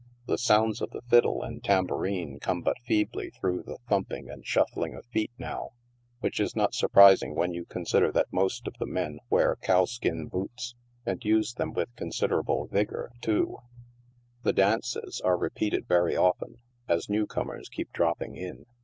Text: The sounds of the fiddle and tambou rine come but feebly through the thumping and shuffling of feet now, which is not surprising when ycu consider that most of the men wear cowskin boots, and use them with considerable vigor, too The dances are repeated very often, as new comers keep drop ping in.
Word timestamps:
The 0.25 0.39
sounds 0.39 0.81
of 0.81 0.89
the 0.89 1.03
fiddle 1.03 1.43
and 1.43 1.61
tambou 1.61 1.95
rine 2.01 2.39
come 2.39 2.61
but 2.63 2.79
feebly 2.87 3.29
through 3.29 3.61
the 3.61 3.77
thumping 3.87 4.31
and 4.31 4.43
shuffling 4.43 4.95
of 4.95 5.05
feet 5.05 5.29
now, 5.37 5.73
which 6.21 6.39
is 6.39 6.55
not 6.55 6.73
surprising 6.73 7.35
when 7.35 7.53
ycu 7.53 7.69
consider 7.69 8.11
that 8.13 8.33
most 8.33 8.67
of 8.67 8.73
the 8.79 8.87
men 8.87 9.19
wear 9.29 9.57
cowskin 9.57 10.25
boots, 10.27 10.73
and 11.05 11.23
use 11.23 11.53
them 11.53 11.71
with 11.73 11.95
considerable 11.95 12.65
vigor, 12.65 13.11
too 13.21 13.59
The 14.41 14.53
dances 14.53 15.21
are 15.23 15.37
repeated 15.37 15.87
very 15.87 16.17
often, 16.17 16.55
as 16.87 17.07
new 17.07 17.27
comers 17.27 17.69
keep 17.69 17.93
drop 17.93 18.17
ping 18.17 18.35
in. 18.35 18.65